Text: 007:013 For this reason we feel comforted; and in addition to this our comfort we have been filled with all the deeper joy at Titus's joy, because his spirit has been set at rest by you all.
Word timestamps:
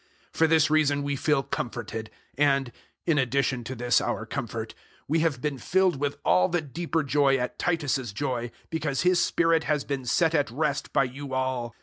007:013 0.31 0.37
For 0.39 0.47
this 0.47 0.69
reason 0.71 1.03
we 1.03 1.15
feel 1.15 1.43
comforted; 1.43 2.09
and 2.35 2.71
in 3.05 3.19
addition 3.19 3.63
to 3.65 3.75
this 3.75 4.01
our 4.01 4.25
comfort 4.25 4.73
we 5.07 5.19
have 5.19 5.41
been 5.41 5.59
filled 5.59 5.97
with 5.99 6.17
all 6.25 6.49
the 6.49 6.59
deeper 6.61 7.03
joy 7.03 7.37
at 7.37 7.59
Titus's 7.59 8.11
joy, 8.11 8.49
because 8.71 9.03
his 9.03 9.19
spirit 9.23 9.65
has 9.65 9.83
been 9.83 10.05
set 10.05 10.33
at 10.33 10.49
rest 10.49 10.91
by 10.91 11.03
you 11.03 11.35
all. 11.35 11.75